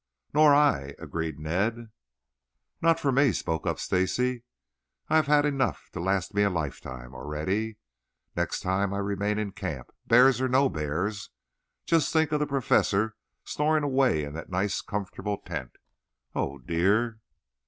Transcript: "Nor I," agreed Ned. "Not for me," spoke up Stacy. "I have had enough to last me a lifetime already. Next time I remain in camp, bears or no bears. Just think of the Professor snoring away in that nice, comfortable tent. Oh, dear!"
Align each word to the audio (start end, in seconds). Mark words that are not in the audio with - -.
"Nor 0.33 0.55
I," 0.55 0.95
agreed 0.97 1.37
Ned. 1.37 1.91
"Not 2.81 2.99
for 2.99 3.11
me," 3.11 3.31
spoke 3.31 3.67
up 3.67 3.77
Stacy. 3.77 4.41
"I 5.09 5.17
have 5.17 5.27
had 5.27 5.45
enough 5.45 5.91
to 5.91 5.99
last 5.99 6.33
me 6.33 6.41
a 6.41 6.49
lifetime 6.49 7.13
already. 7.13 7.77
Next 8.35 8.61
time 8.61 8.95
I 8.95 8.97
remain 8.97 9.37
in 9.37 9.51
camp, 9.51 9.91
bears 10.07 10.41
or 10.41 10.49
no 10.49 10.69
bears. 10.69 11.29
Just 11.85 12.11
think 12.11 12.31
of 12.31 12.39
the 12.39 12.47
Professor 12.47 13.15
snoring 13.43 13.83
away 13.83 14.23
in 14.23 14.33
that 14.33 14.49
nice, 14.49 14.81
comfortable 14.81 15.37
tent. 15.37 15.73
Oh, 16.33 16.57
dear!" 16.57 17.19